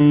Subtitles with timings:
[0.00, 0.08] Добрый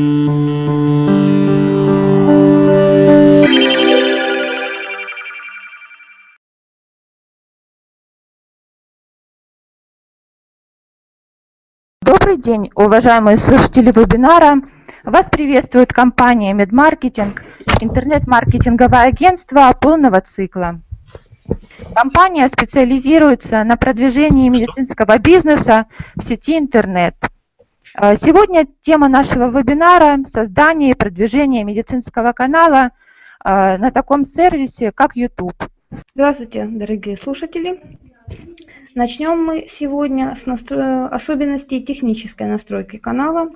[12.38, 14.62] день, уважаемые слушатели вебинара.
[15.04, 17.42] Вас приветствует компания Медмаркетинг,
[17.82, 20.82] интернет-маркетинговое агентство полного цикла.
[21.96, 27.16] Компания специализируется на продвижении медицинского бизнеса в сети интернет.
[28.02, 32.92] А, сегодня тема нашего вебинара– создание и продвижение медицинского канала
[33.44, 35.62] а, на таком сервисе, как YouTube.
[36.16, 37.82] Здравствуйте, дорогие слушатели!
[38.96, 41.08] Начнем мы сегодня с настро...
[41.08, 43.50] особенностей технической настройки канала,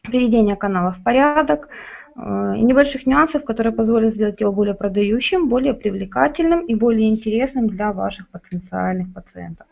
[0.00, 1.68] приведения канала в порядок
[2.16, 7.68] э, и небольших нюансов, которые позволят сделать его более продающим, более привлекательным и более интересным
[7.68, 9.66] для ваших потенциальных пациентов.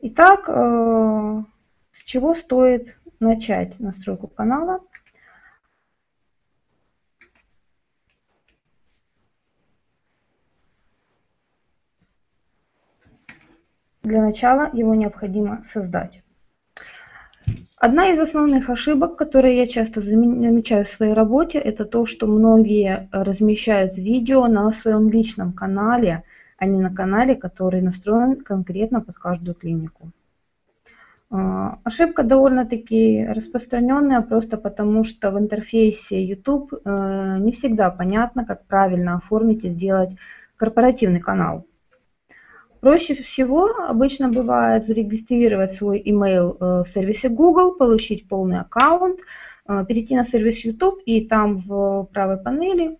[0.00, 1.42] Итак, э,
[1.92, 4.80] с чего стоит начать настройку канала?
[14.04, 16.22] Для начала его необходимо создать.
[17.76, 23.08] Одна из основных ошибок, которые я часто замечаю в своей работе, это то, что многие
[23.10, 26.22] размещают видео на своем личном канале,
[26.58, 30.10] а не на канале, который настроен конкретно под каждую клинику.
[31.30, 38.64] А, ошибка довольно-таки распространенная, просто потому что в интерфейсе YouTube э, не всегда понятно, как
[38.66, 40.10] правильно оформить и сделать
[40.56, 41.64] корпоративный канал.
[42.80, 49.20] Проще всего обычно бывает зарегистрировать свой email э, в сервисе Google, получить полный аккаунт,
[49.68, 52.98] э, перейти на сервис YouTube и там в правой панели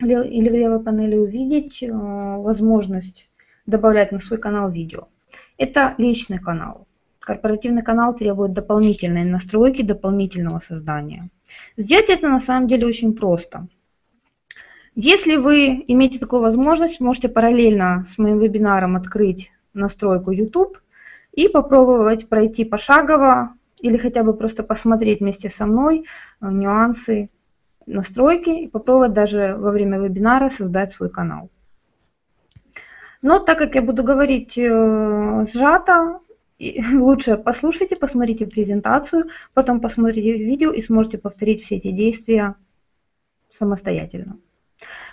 [0.00, 3.28] или в левой панели увидеть э, возможность
[3.66, 5.08] добавлять на свой канал видео.
[5.56, 6.86] Это личный канал.
[7.18, 11.30] Корпоративный канал требует дополнительной настройки, дополнительного создания.
[11.76, 13.66] Сделать это на самом деле очень просто.
[14.94, 20.78] Если вы имеете такую возможность, можете параллельно с моим вебинаром открыть настройку YouTube
[21.32, 26.04] и попробовать пройти пошагово или хотя бы просто посмотреть вместе со мной
[26.40, 27.30] э, нюансы
[27.88, 31.50] настройки и попробовать даже во время вебинара создать свой канал.
[33.22, 36.20] Но так как я буду говорить э, сжато,
[36.92, 42.54] лучше послушайте, посмотрите презентацию, потом посмотрите видео и сможете повторить все эти действия
[43.58, 44.38] самостоятельно.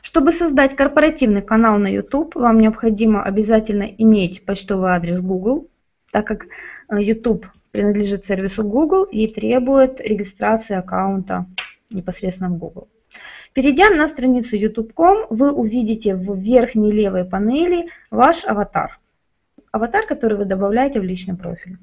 [0.04, 5.68] Чтобы создать корпоративный канал на YouTube, вам необходимо обязательно иметь почтовый адрес Google,
[6.12, 11.48] так как э, YouTube принадлежит сервису Google и требует регистрации аккаунта
[11.90, 12.88] непосредственно в Google.
[13.54, 19.00] Перейдя на страницу youtube.com, вы увидите в верхней левой панели ваш аватар.
[19.72, 21.78] Аватар, который вы добавляете в личный профиль.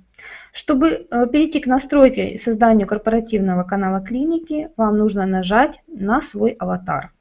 [0.53, 6.51] Чтобы э, перейти к настройке и созданию корпоративного канала клиники, вам нужно нажать на свой
[6.51, 7.13] аватар.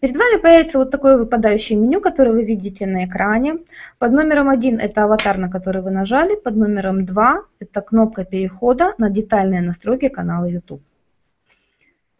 [0.00, 3.58] Перед вами появится вот такое выпадающее меню, которое вы видите на экране.
[3.98, 6.34] Под номером 1 это аватар, на который вы нажали.
[6.34, 10.82] Под номером 2 это кнопка перехода на детальные настройки канала YouTube.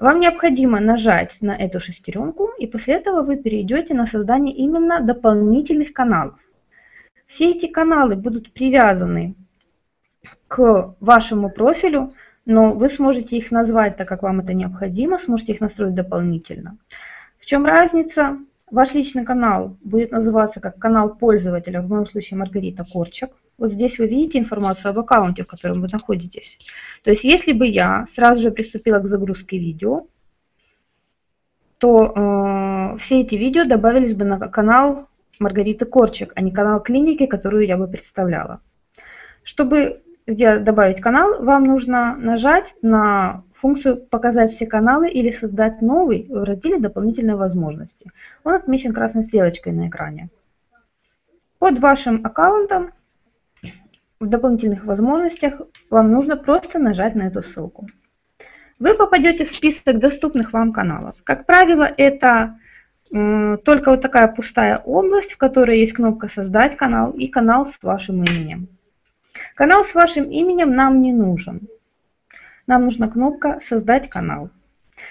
[0.02, 5.92] Вам необходимо нажать на эту шестеренку, и после этого вы перейдете на создание именно дополнительных
[5.92, 6.34] каналов.
[7.28, 9.36] Все эти каналы будут привязаны
[10.48, 12.14] к вашему профилю,
[12.46, 16.78] но вы сможете их назвать так, как вам это необходимо, сможете их настроить дополнительно.
[17.38, 18.38] В чем разница?
[18.72, 23.30] Ваш личный канал будет называться как канал пользователя, в моем случае Маргарита Корчак.
[23.58, 26.58] Вот здесь вы видите информацию об аккаунте, в котором вы находитесь.
[27.04, 30.06] То есть если бы я сразу же приступила к загрузке видео,
[31.78, 35.08] то э, все эти видео добавились бы на канал
[35.38, 38.60] Маргариты Корчак, а не канал клиники, которую я бы представляла.
[39.42, 46.26] Чтобы сделать, добавить канал, вам нужно нажать на функцию «Показать все каналы» или «Создать новый»
[46.28, 48.10] в разделе «Дополнительные возможности».
[48.44, 50.30] Он отмечен красной стрелочкой на экране.
[51.58, 52.90] Под вашим аккаунтом
[54.22, 55.60] в дополнительных возможностях
[55.90, 57.86] вам нужно просто нажать на эту ссылку.
[58.78, 61.16] Вы попадете в список доступных вам каналов.
[61.24, 62.58] Как правило, это
[63.12, 67.82] э, только вот такая пустая область, в которой есть кнопка «Создать канал» и канал с
[67.82, 68.68] вашим именем.
[69.54, 71.68] Канал с вашим именем нам не нужен
[72.66, 74.50] нам нужна кнопка «Создать канал».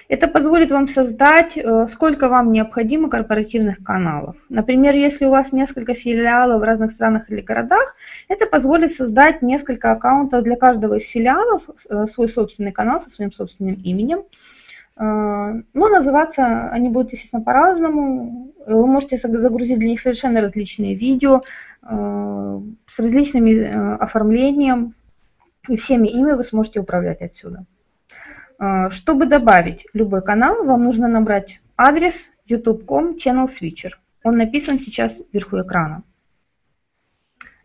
[0.07, 4.35] Это позволит вам создать, э, сколько вам необходимо корпоративных каналов.
[4.49, 7.95] Например, если у вас несколько филиалов в разных странах или городах,
[8.27, 13.31] это позволит создать несколько аккаунтов для каждого из филиалов, э, свой собственный канал со своим
[13.31, 14.23] собственным именем.
[14.97, 18.53] Э, но называться они будут, естественно, по-разному.
[18.65, 21.41] Вы можете загрузить для них совершенно различные видео
[21.83, 24.93] с различными оформлением,
[25.67, 27.65] и всеми ими вы сможете управлять отсюда.
[28.63, 32.13] А, чтобы добавить любой канал, вам нужно набрать адрес
[32.47, 33.93] youtube.com channel switcher.
[34.23, 36.03] Он написан сейчас вверху экрана.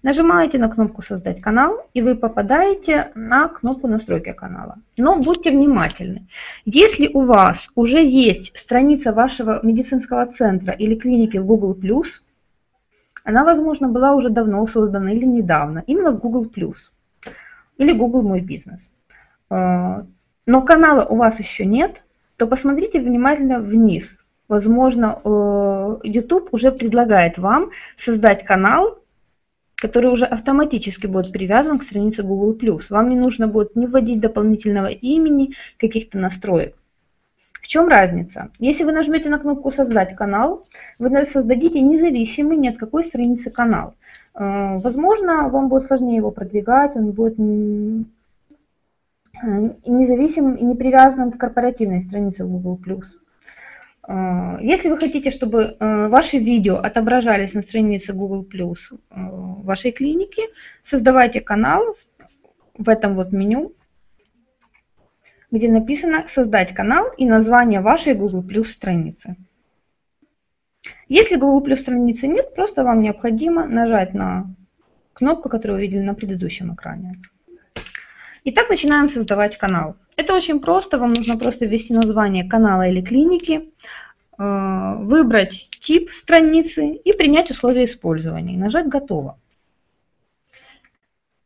[0.02, 4.76] Нажимаете на кнопку «Создать канал» и вы попадаете на кнопку «Настройки канала».
[4.96, 6.28] Но будьте внимательны.
[6.64, 11.76] Если у вас уже есть страница вашего медицинского центра или клиники в Google+,
[13.22, 16.50] она, возможно, была уже давно создана или недавно, именно в Google+,
[17.76, 18.90] или Google Мой Бизнес.
[20.46, 22.02] Но канала у вас еще нет,
[22.36, 24.16] то посмотрите внимательно вниз.
[24.48, 28.98] Возможно, э, YouTube уже предлагает вам создать канал
[29.76, 32.80] который уже автоматически будет привязан к странице Google+.
[32.90, 36.74] Вам не нужно будет не вводить дополнительного имени, каких-то настроек.
[37.52, 38.50] В чем разница?
[38.58, 40.64] Если вы нажмете на кнопку «Создать канал»,
[40.98, 43.94] вы создадите независимый ни от какой страницы канал.
[44.34, 47.34] Э, возможно, вам будет сложнее его продвигать, он будет
[49.42, 50.74] независимым и не
[51.32, 52.78] к корпоративной странице Google+.
[54.02, 58.46] А, если вы хотите, чтобы а, ваши видео отображались на странице Google
[59.10, 60.42] вашей клиники,
[60.84, 61.96] создавайте канал
[62.78, 63.72] в этом вот меню,
[65.50, 69.36] где написано «Создать канал» и название вашей Google страницы.
[71.08, 74.54] Если Google страницы нет, просто вам необходимо нажать на
[75.12, 77.20] кнопку, которую вы видели на предыдущем экране.
[78.48, 79.96] Итак, начинаем создавать канал.
[80.14, 83.72] Это очень просто, вам нужно просто ввести название канала или клиники,
[84.38, 88.56] э, выбрать тип страницы и принять условия использования.
[88.56, 89.36] нажать «Готово».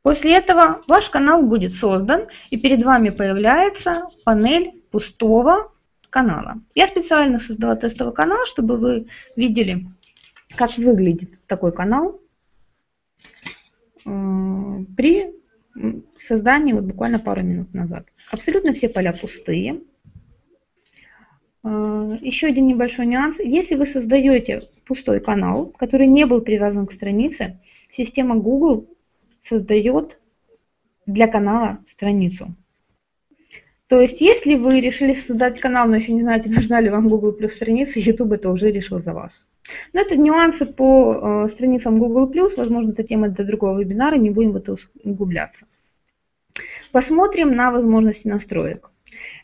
[0.02, 5.72] После этого ваш канал будет создан и перед вами появляется панель пустого
[6.10, 6.56] канала.
[6.74, 9.06] Я специально создала тестовый канал, чтобы вы
[9.36, 9.86] видели,
[10.54, 12.20] как выглядит такой канал
[14.04, 15.39] э, при
[16.16, 18.06] создании вот буквально пару минут назад.
[18.30, 19.80] Абсолютно все поля пустые.
[21.62, 23.38] А, еще один небольшой нюанс.
[23.38, 27.58] Если вы создаете пустой канал, который не был привязан к странице,
[27.92, 28.88] система Google
[29.42, 30.18] создает
[31.06, 32.54] для канала страницу.
[33.90, 37.32] То есть, если вы решили создать канал, но еще не знаете, нужна ли вам Google
[37.32, 39.44] плюс страница, YouTube это уже решил за вас.
[39.92, 44.52] Но это нюансы по э, страницам Google+, возможно, это тема для другого вебинара, не будем
[44.52, 45.66] в это углубляться.
[46.92, 48.90] Посмотрим на возможности настроек.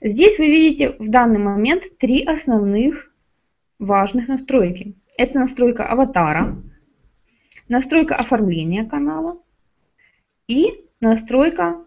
[0.01, 3.13] Здесь вы видите в данный момент три основных
[3.79, 4.95] важных настройки.
[5.17, 6.57] Это настройка аватара,
[7.69, 9.41] настройка оформления канала
[10.47, 11.85] и настройка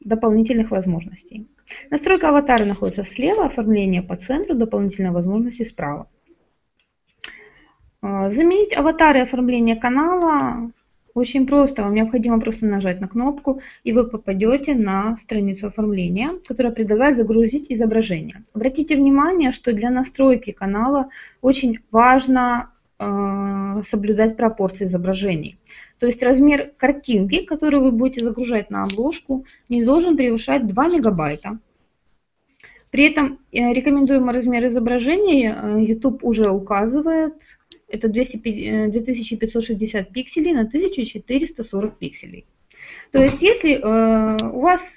[0.00, 1.48] дополнительных возможностей.
[1.90, 6.08] Настройка аватара находится слева, оформление по центру, дополнительные возможности справа.
[8.00, 10.72] А, заменить аватар и оформление канала
[11.14, 11.82] очень просто.
[11.82, 17.66] Вам необходимо просто нажать на кнопку, и вы попадете на страницу оформления, которая предлагает загрузить
[17.68, 18.44] изображение.
[18.54, 21.08] Обратите внимание, что для настройки канала
[21.40, 25.58] очень важно э, соблюдать пропорции изображений.
[25.98, 31.58] То есть размер картинки, которую вы будете загружать на обложку, не должен превышать 2 мегабайта.
[32.90, 37.34] При этом э, рекомендуемый размер изображения э, YouTube уже указывает
[37.92, 42.46] это 200, 2560 э, пикселей на 1440 пикселей.
[43.12, 44.92] То есть если э, у вас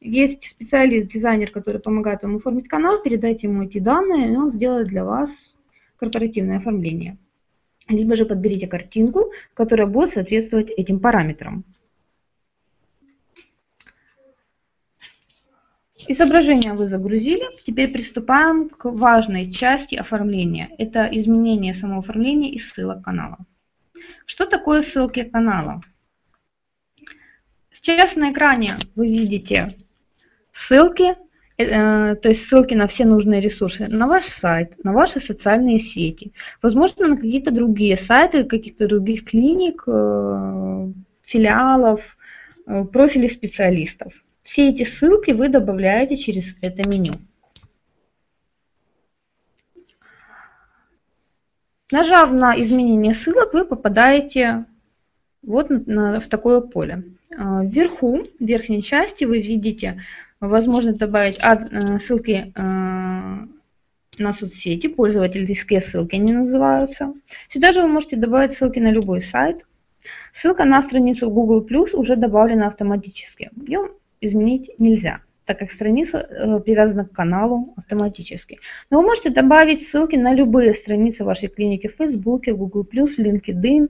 [0.00, 4.88] есть специалист, дизайнер, который помогает вам оформить канал, передайте ему эти данные, и он сделает
[4.88, 5.56] для вас
[5.98, 7.16] корпоративное оформление.
[7.88, 11.64] Либо же подберите картинку, которая будет соответствовать этим параметрам.
[16.08, 17.44] Изображение вы загрузили.
[17.64, 20.68] Теперь приступаем к важной части оформления.
[20.78, 23.38] Это изменение самого оформления и ссылок канала.
[24.26, 25.80] Что такое ссылки канала?
[27.72, 29.68] Сейчас на экране вы видите
[30.52, 31.16] ссылки,
[31.56, 36.32] э, то есть ссылки на все нужные ресурсы, на ваш сайт, на ваши социальные сети,
[36.60, 42.00] возможно, на какие-то другие сайты, каких-то других клиник, э, филиалов,
[42.66, 44.12] э, профилей специалистов.
[44.46, 47.12] Все эти ссылки вы добавляете через это меню.
[51.90, 54.64] Нажав на изменение ссылок, вы попадаете
[55.42, 57.02] вот на, в такое поле.
[57.36, 60.02] А, вверху, в верхней части, вы видите
[60.38, 62.62] возможность добавить э, ссылки э,
[64.18, 67.14] на соцсети, пользовательские ссылки они называются.
[67.48, 69.66] Сюда же вы можете добавить ссылки на любой сайт.
[70.32, 73.50] Ссылка на страницу Google Plus уже добавлена автоматически.
[73.66, 78.58] Ее изменить нельзя, так как страница э, привязана к каналу автоматически.
[78.90, 83.88] Но вы можете добавить ссылки на любые страницы вашей клиники в Facebook, Google+, LinkedIn,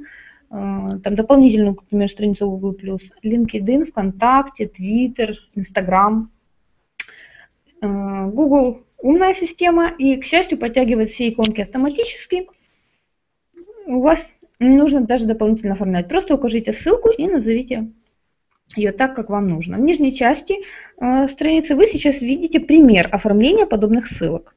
[0.48, 6.30] там дополнительную, например, страницу Google+, LinkedIn, ВКонтакте, Twitter, Instagram.
[7.80, 12.48] Google умная система и, к счастью, подтягивает все иконки автоматически.
[13.86, 14.26] У вас
[14.58, 16.08] не нужно даже дополнительно оформлять.
[16.08, 17.90] Просто укажите ссылку и назовите
[18.74, 19.76] ее так, как вам нужно.
[19.76, 20.56] В нижней части
[20.98, 24.54] э, страницы вы сейчас видите пример оформления подобных ссылок.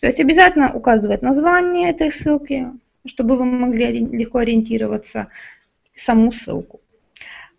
[0.00, 2.68] То есть обязательно указывать название этой ссылки,
[3.06, 5.28] чтобы вы могли легко ориентироваться,
[5.94, 6.80] саму ссылку.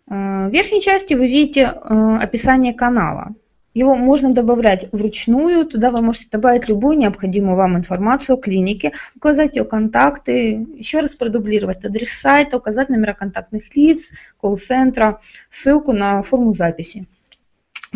[0.08, 3.34] Э, в верхней части вы видите э, описание канала.
[3.72, 9.54] Его можно добавлять вручную, туда вы можете добавить любую необходимую вам информацию о клинике, указать
[9.54, 14.02] ее контакты, еще раз продублировать адрес сайта, указать номера контактных лиц,
[14.40, 17.06] колл-центра, ссылку на форму записи.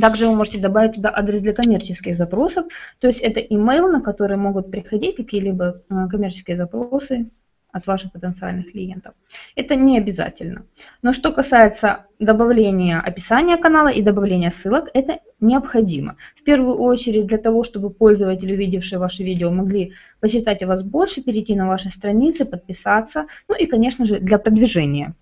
[0.01, 2.67] Также вы можете добавить туда адрес для коммерческих запросов,
[3.01, 7.31] то есть это email, на который могут приходить какие-либо э, коммерческие запросы
[7.75, 9.15] от ваших потенциальных клиентов.
[9.57, 10.65] Это не обязательно.
[11.03, 16.17] Но что касается добавления описания канала и добавления ссылок, это необходимо.
[16.37, 21.21] В первую очередь для того, чтобы пользователи, увидевшие ваши видео, могли почитать о вас больше,
[21.21, 23.27] перейти на ваши страницы, подписаться.
[23.49, 25.15] Ну и, конечно же, для продвижения.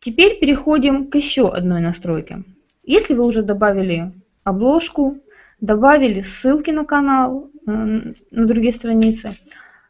[0.00, 2.42] Теперь переходим к еще одной настройке.
[2.82, 5.18] Если вы уже добавили обложку,
[5.60, 8.14] добавили ссылки на канал, на
[8.46, 9.36] другие страницы,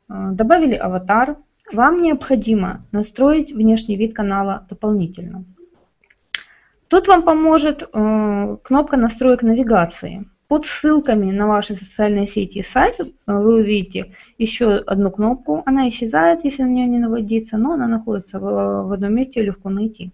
[0.09, 1.37] добавили аватар.
[1.73, 5.45] Вам необходимо настроить внешний вид канала дополнительно.
[6.89, 10.25] Тут вам поможет э, кнопка настроек навигации.
[10.49, 15.63] Под ссылками на ваши социальные сети и сайты э, вы увидите еще одну кнопку.
[15.67, 19.69] Она исчезает, если на нее не наводиться, но она находится в, одном месте, ее легко
[19.69, 20.13] найти.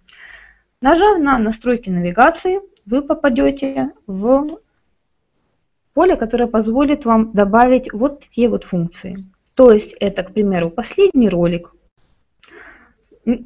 [0.81, 4.59] Нажав на настройки навигации, вы попадете в
[5.93, 9.15] поле, которое позволит вам добавить вот такие вот функции.
[9.55, 11.71] То есть это, к примеру, последний ролик,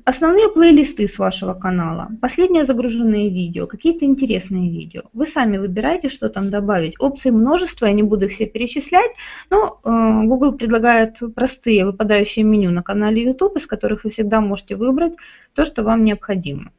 [0.04, 5.04] основные плейлисты с вашего канала, последние загруженные видео, какие-то интересные видео.
[5.14, 7.00] Вы сами выбираете, что там добавить.
[7.00, 9.12] Опций множество, я не буду их все перечислять,
[9.50, 14.76] но э, Google предлагает простые выпадающие меню на канале YouTube, из которых вы всегда можете
[14.76, 15.14] выбрать
[15.54, 16.72] то, что вам необходимо.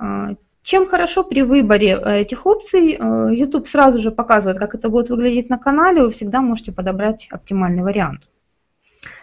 [0.00, 4.88] Э, чем хорошо при выборе э, этих опций, э, YouTube сразу же показывает, как это
[4.88, 8.22] будет выглядеть на канале, вы всегда можете подобрать оптимальный вариант.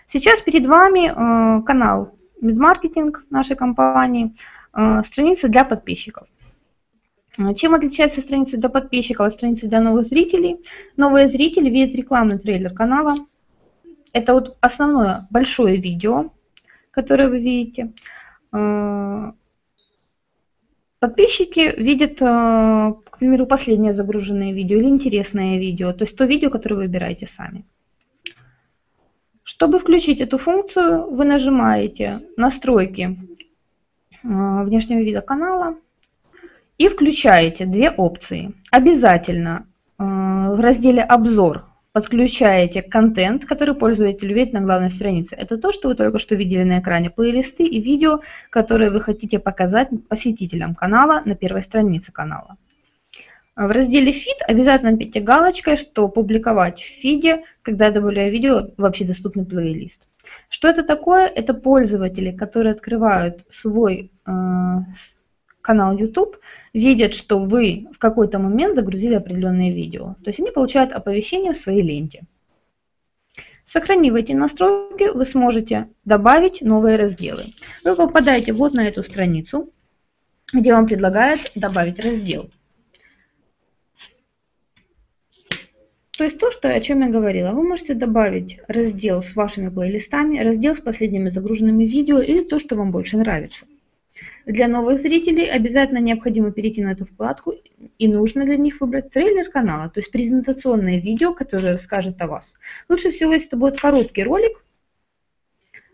[0.08, 4.36] Сейчас перед вами э, канал Медмаркетинг нашей компании,
[4.74, 6.28] э, страница для подписчиков.
[7.38, 10.58] Э, чем отличается страница для подписчиков от страницы для новых зрителей?
[10.96, 13.16] Новые зрители видят рекламный трейлер канала.
[14.14, 16.32] Это вот основное большое видео,
[16.92, 17.92] которое вы видите.
[21.00, 26.76] Подписчики видят, к примеру, последнее загруженное видео или интересное видео, то есть то видео, которое
[26.76, 27.66] вы выбираете сами.
[29.46, 33.16] Чтобы включить эту функцию, вы нажимаете «Настройки
[34.24, 35.76] а, внешнего вида канала»
[36.80, 38.54] и включаете две опции.
[38.72, 39.68] Обязательно
[40.00, 45.36] а, в разделе «Обзор» подключаете контент, который пользователь видит на главной странице.
[45.36, 49.38] Это то, что вы только что видели на экране, плейлисты и видео, которые вы хотите
[49.38, 52.58] показать посетителям канала на первой странице канала.
[53.56, 58.84] В разделе «Фид» обязательно напишите галочкой, что публиковать в фиде, когда я добавляю видео в
[58.84, 60.06] общедоступный плейлист.
[60.50, 61.28] Что это такое?
[61.28, 64.32] Это пользователи, которые открывают свой э,
[65.62, 66.38] канал YouTube,
[66.74, 70.16] видят, что вы в какой-то момент загрузили определенное видео.
[70.24, 72.24] То есть они получают оповещение в своей ленте.
[73.68, 77.54] Сохранив эти настройки, вы сможете добавить новые разделы.
[77.86, 79.72] Вы попадаете вот на эту страницу,
[80.52, 82.50] где вам предлагают добавить раздел.
[86.18, 87.52] То есть то, что, о чем я говорила.
[87.52, 92.76] Вы можете добавить раздел с вашими плейлистами, раздел с последними загруженными видео или то, что
[92.76, 93.66] вам больше нравится.
[94.46, 97.54] Для новых зрителей обязательно необходимо перейти на эту вкладку
[97.98, 102.56] и нужно для них выбрать трейлер канала, то есть презентационное видео, которое расскажет о вас.
[102.88, 104.64] Лучше всего, если это будет короткий ролик.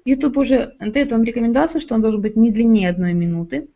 [0.04, 3.70] YouTube уже дает вам рекомендацию, что он должен быть не длиннее одной минуты.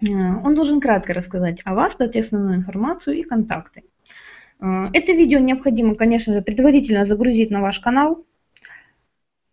[0.00, 3.82] Э, он должен кратко рассказать о вас, дать основную информацию и контакты.
[4.62, 8.24] А, это видео необходимо, конечно же, предварительно загрузить на ваш канал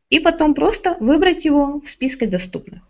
[0.10, 2.84] и потом просто выбрать его в списке доступных.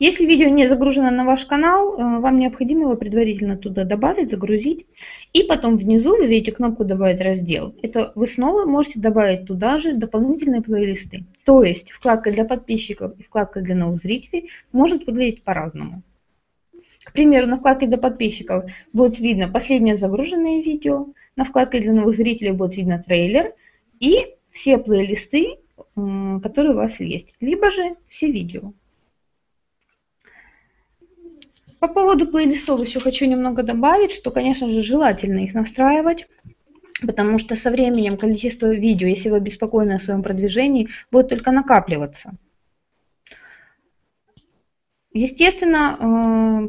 [0.00, 4.86] Если видео не загружено на ваш канал, э, вам необходимо его предварительно туда добавить, загрузить.
[5.34, 7.74] И потом внизу вы видите кнопку «Добавить раздел».
[7.82, 11.24] Это вы снова можете добавить туда же дополнительные плейлисты.
[11.44, 16.02] То есть вкладка для подписчиков и вкладка для новых зрителей может выглядеть по-разному.
[17.02, 22.14] К примеру, на вкладке для подписчиков будет видно последнее загруженное видео, на вкладке для новых
[22.16, 23.54] зрителей будет видно трейлер,
[24.00, 25.56] и все плейлисты
[25.94, 28.72] которые у вас есть, либо же все видео.
[31.78, 36.28] По поводу плейлистов еще хочу немного добавить, что, конечно же, желательно их настраивать,
[37.00, 42.32] потому что со временем количество видео, если вы обеспокоены о своем продвижении, будет только накапливаться.
[45.12, 45.96] Естественно,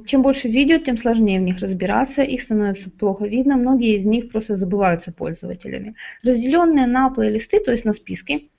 [0.02, 4.06] э, чем больше видео, тем сложнее в них разбираться, их становится плохо видно, многие из
[4.06, 5.96] них просто забываются пользователями.
[6.24, 8.50] Разделенные на плейлисты, то есть на списки,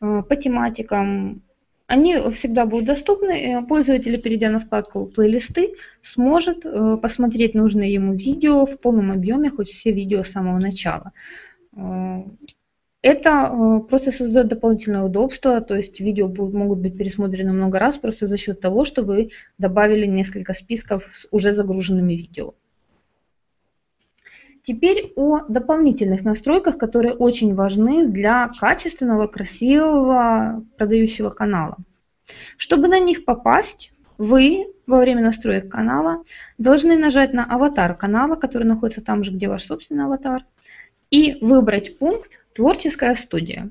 [0.00, 1.42] э, по тематикам,
[1.86, 3.66] они всегда будут доступны.
[3.66, 9.68] Пользователь, перейдя на вкладку «Плейлисты», сможет э, посмотреть нужное ему видео в полном объеме, хоть
[9.68, 11.12] все видео с самого начала.
[13.02, 18.28] Это э, просто создает дополнительное удобство, то есть видео могут быть пересмотрены много раз просто
[18.28, 22.54] за счет того, что вы добавили несколько списков с уже загруженными видео.
[24.64, 31.78] Теперь о дополнительных настройках, которые очень важны для качественного, красивого продающего канала.
[32.56, 36.22] Чтобы на них попасть, вы во время настроек канала
[36.58, 40.44] должны нажать на аватар канала, который находится там же, где ваш собственный аватар,
[41.12, 43.70] и выбрать пункт «Творческая студия».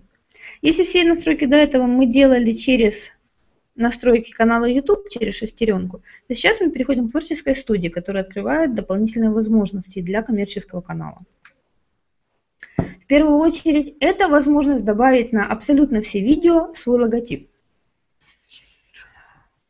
[0.62, 3.10] Если все настройки до этого мы делали через
[3.76, 9.32] настройки канала YouTube, через шестеренку, то сейчас мы переходим к творческой студии, которая открывает дополнительные
[9.32, 11.24] возможности для коммерческого канала.
[12.78, 17.50] В первую очередь, это возможность добавить на абсолютно все видео свой логотип.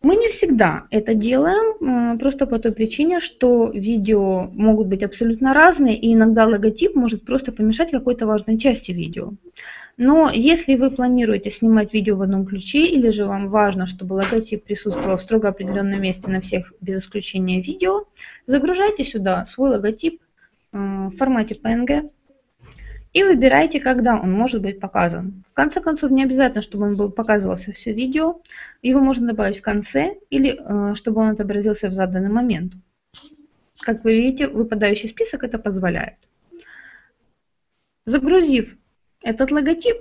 [0.03, 5.95] Мы не всегда это делаем, просто по той причине, что видео могут быть абсолютно разные,
[5.95, 9.33] и иногда логотип может просто помешать какой-то важной части видео.
[9.97, 14.63] Но если вы планируете снимать видео в одном ключе, или же вам важно, чтобы логотип
[14.63, 18.05] присутствовал в строго определенном месте на всех без исключения видео,
[18.47, 20.19] загружайте сюда свой логотип
[20.73, 22.09] э, в формате PNG,
[23.13, 25.43] и выбирайте, когда он может быть показан.
[25.51, 28.41] В конце концов, не обязательно, чтобы он был показывался все видео.
[28.81, 32.73] Его можно добавить в конце или э, чтобы он отобразился в заданный момент.
[33.81, 36.15] Как вы видите, выпадающий список это позволяет.
[38.05, 38.77] Загрузив
[39.21, 39.97] этот логотип,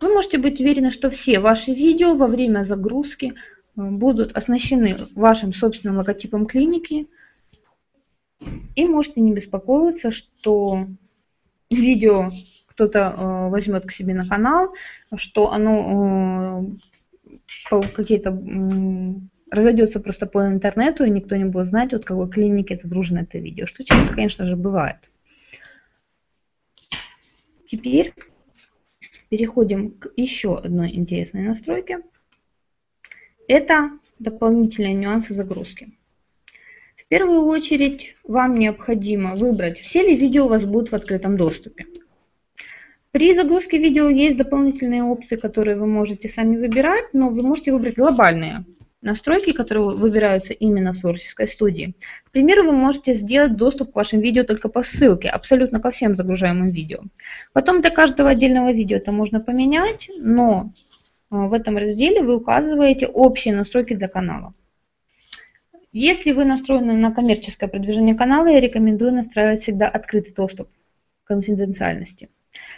[0.00, 3.34] вы можете быть уверены, что все ваши видео во время загрузки э,
[3.76, 7.08] будут оснащены вашим собственным логотипом клиники.
[8.74, 10.86] И можете не беспокоиться, что
[11.70, 12.30] видео
[12.66, 14.74] кто-то э, возьмет к себе на канал,
[15.16, 16.66] что оно
[17.70, 19.14] э, какие-то э,
[19.50, 23.38] разойдется просто по интернету, и никто не будет знать, от какой клиники это дружно это
[23.38, 24.96] видео, что часто, конечно же, бывает.
[27.66, 28.12] Теперь
[29.28, 32.00] переходим к еще одной интересной настройке.
[33.46, 35.92] Это дополнительные нюансы загрузки.
[37.14, 41.86] Первую очередь вам необходимо выбрать, все ли видео у вас будут в открытом доступе.
[43.12, 47.94] При загрузке видео есть дополнительные опции, которые вы можете сами выбирать, но вы можете выбрать
[47.94, 48.64] глобальные
[49.00, 51.94] настройки, которые выбираются именно в творческой студии.
[52.24, 56.16] К примеру, вы можете сделать доступ к вашим видео только по ссылке, абсолютно ко всем
[56.16, 56.98] загружаемым видео.
[57.52, 60.72] Потом для каждого отдельного видео это можно поменять, но
[61.30, 64.52] э, в этом разделе вы указываете общие настройки для канала.
[65.94, 70.68] Если вы настроены на коммерческое продвижение канала, я рекомендую настраивать всегда открытый доступ
[71.22, 72.30] к конфиденциальности.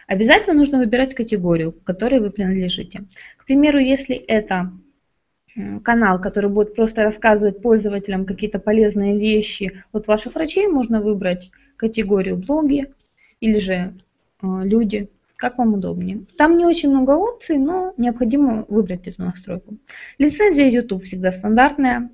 [0.07, 3.05] Обязательно нужно выбирать категорию, к которой вы принадлежите.
[3.39, 4.71] К примеру, если это
[5.83, 12.37] канал, который будет просто рассказывать пользователям какие-то полезные вещи от ваших врачей, можно выбрать категорию
[12.37, 12.93] блоги
[13.41, 13.91] или же э,
[14.43, 16.27] люди, как вам удобнее.
[16.37, 19.79] Там не очень много опций, но необходимо выбрать эту настройку.
[20.19, 22.11] Лицензия YouTube всегда стандартная.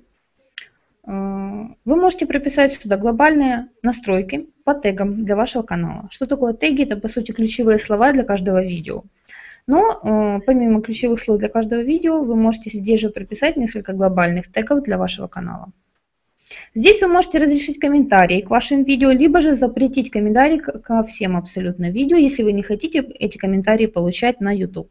[1.05, 6.07] Э, вы можете прописать сюда глобальные настройки по тегам для вашего канала.
[6.11, 6.83] Что такое теги?
[6.83, 9.03] Это, по сути, ключевые слова для каждого видео.
[9.67, 14.51] Но э, помимо ключевых слов для каждого видео, вы можете здесь же прописать несколько глобальных
[14.51, 15.71] тегов для вашего канала.
[16.75, 21.89] Здесь вы можете разрешить комментарии к вашим видео, либо же запретить комментарии ко всем абсолютно
[21.89, 24.89] видео, если вы не хотите эти комментарии получать на YouTube.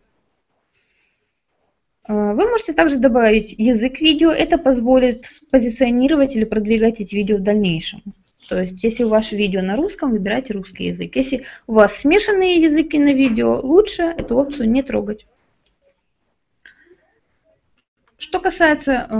[2.08, 7.42] Э, вы можете также добавить язык видео, это позволит позиционировать или продвигать эти видео в
[7.42, 8.02] дальнейшем.
[8.48, 11.14] То есть, если ваше видео на русском, выбирайте русский язык.
[11.14, 15.26] Если у вас смешанные языки на видео, лучше эту опцию не трогать.
[18.18, 19.16] Что касается э,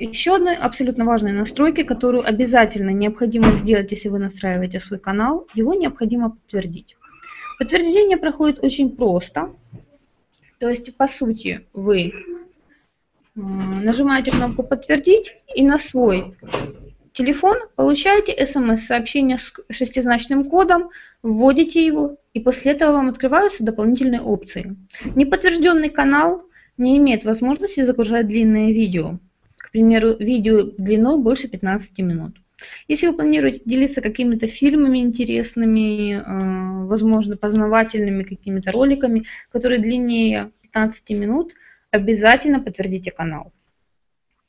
[0.00, 5.74] еще одной абсолютно важной настройки, которую обязательно необходимо сделать, если вы настраиваете свой канал, его
[5.74, 6.96] необходимо подтвердить.
[7.58, 9.50] Подтверждение проходит очень просто.
[10.60, 12.12] То есть, по сути, вы
[13.34, 16.36] нажимаете кнопку «Подтвердить» и на свой
[17.14, 20.90] телефон, получаете смс-сообщение с шестизначным кодом,
[21.22, 24.76] вводите его, и после этого вам открываются дополнительные опции.
[25.16, 26.44] Неподтвержденный канал
[26.76, 29.18] не имеет возможности загружать длинные видео.
[29.56, 32.36] К примеру, видео длиной больше 15 минут.
[32.88, 41.10] Если вы планируете делиться какими-то фильмами интересными, э, возможно, познавательными какими-то роликами, которые длиннее 15
[41.10, 41.52] минут,
[41.90, 43.52] обязательно подтвердите канал.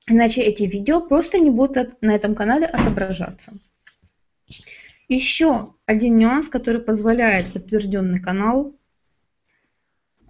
[0.07, 3.53] Иначе эти видео просто не будут на этом канале отображаться.
[5.07, 8.75] Еще один нюанс, который позволяет подтвержденный канал,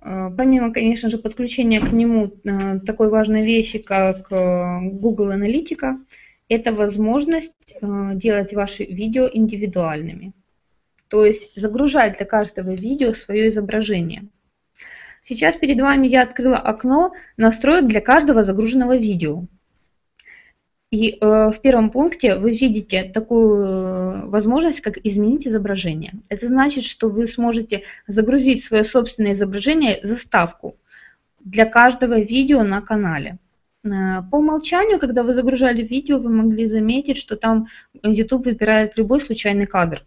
[0.01, 5.99] э, помимо, конечно же, подключения к нему э, такой важной вещи, как Google Аналитика,
[6.51, 10.33] это возможность э, делать ваши видео индивидуальными.
[11.07, 14.25] То есть загружать для каждого видео свое изображение.
[15.21, 19.45] Сейчас перед вами я открыла окно настроек для каждого загруженного видео.
[20.89, 26.15] И э, в первом пункте вы видите такую э, возможность, как изменить изображение.
[26.27, 30.75] Это значит, что вы сможете загрузить свое собственное изображение, заставку
[31.39, 33.37] для каждого видео на канале.
[33.83, 37.67] Э, по умолчанию, когда вы загружали видео, вы могли заметить, что там
[38.03, 40.05] YouTube выбирает любой случайный кадр.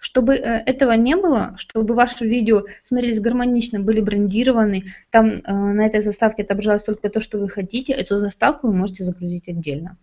[0.00, 5.86] Чтобы э, этого не было, чтобы ваши видео смотрелись гармонично, были брендированы, там э, на
[5.86, 9.96] этой заставке отображалось только то, что вы хотите, эту заставку вы можете загрузить отдельно.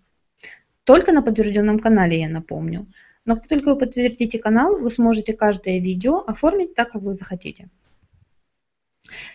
[0.83, 2.87] Только на подтвержденном канале, я напомню.
[3.25, 7.69] Но как только вы подтвердите канал, вы сможете каждое видео оформить так, как вы захотите.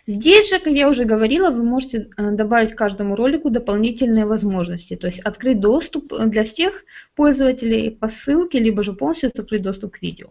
[0.07, 5.07] Здесь же, как я уже говорила, вы можете э, добавить каждому ролику дополнительные возможности, то
[5.07, 10.03] есть открыть доступ э, для всех пользователей по ссылке, либо же полностью открыть доступ к
[10.03, 10.29] видео.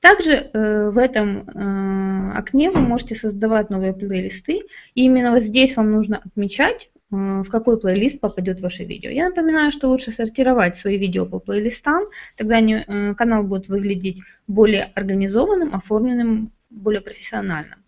[0.00, 4.62] Также э, в этом окне вы можете создавать новые плейлисты,
[4.94, 9.10] и именно вот здесь вам нужно отмечать, в какой плейлист попадет ваше видео.
[9.10, 12.04] Я напоминаю, что лучше сортировать свои видео по плейлистам,
[12.38, 12.58] тогда
[13.14, 17.81] канал будет выглядеть более организованным, оформленным, более профессиональным.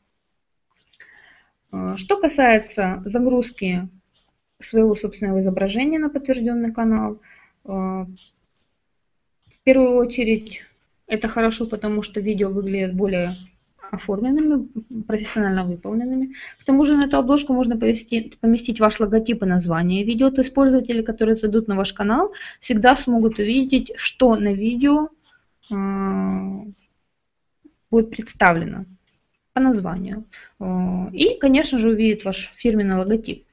[1.75, 3.89] А, что касается загрузки
[4.61, 7.21] своего собственного изображения на подтвержденный канал,
[7.65, 10.63] а, в первую очередь
[11.09, 13.35] это хорошо, потому что видео выглядит более
[13.91, 14.69] оформленными,
[15.03, 16.35] профессионально выполненными.
[16.61, 20.43] К тому же на эту обложку можно поместить, поместить ваш логотип и название видео, то
[20.43, 25.09] есть пользователи, которые зайдут на ваш канал, всегда смогут увидеть, что на видео
[25.71, 25.75] э,
[27.91, 28.85] будет представлено
[29.55, 30.25] по названию.
[30.61, 33.45] Э, и, конечно же, увидит ваш фирменный логотип.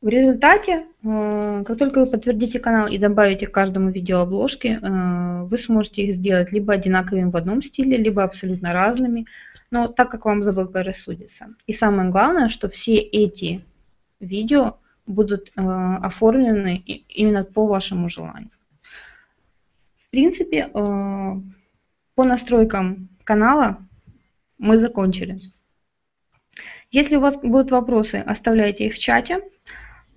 [0.00, 5.42] В результате, э, как только вы подтвердите канал и добавите к каждому видео обложки, э,
[5.44, 9.26] вы сможете их сделать либо одинаковыми в одном стиле, либо абсолютно разными,
[9.70, 11.48] но так, как вам заблагорассудится.
[11.66, 13.62] И самое главное, что все эти
[14.20, 16.76] видео будут оформлены
[17.08, 18.50] именно по вашему желанию.
[20.06, 23.78] В принципе, по настройкам канала
[24.60, 25.38] мы закончили.
[26.90, 29.40] Если у вас будут вопросы, оставляйте их в чате.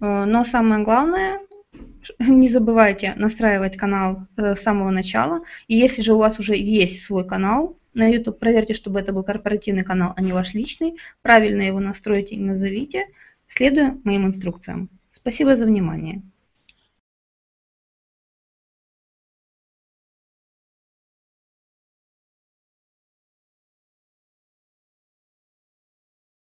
[0.01, 1.39] Э, но самое главное,
[2.19, 5.41] не забывайте настраивать канал э, с самого начала.
[5.67, 9.23] И если же у вас уже есть свой канал на YouTube, проверьте, чтобы это был
[9.23, 10.97] корпоративный канал, а не ваш личный.
[11.21, 13.07] Правильно его настройте и назовите,
[13.47, 14.89] следуя моим инструкциям.
[15.13, 16.21] Спасибо за внимание.